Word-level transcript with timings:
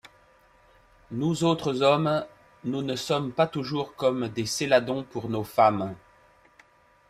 Nous 1.11 1.43
autres 1.43 1.83
hommes 1.83 2.25
nous 2.63 2.81
ne 2.81 2.95
sommes 2.95 3.31
pas 3.31 3.45
toujours 3.45 3.95
comme 3.95 4.29
des 4.29 4.47
Céladons 4.47 5.03
pour 5.03 5.29
nos 5.29 5.43
femmes. 5.43 5.95